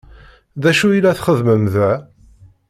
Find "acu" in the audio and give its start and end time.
0.69-0.87